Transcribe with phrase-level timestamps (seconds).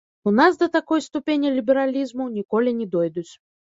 [0.29, 3.29] У нас да такой ступені лібералізму ніколі не дойдуць.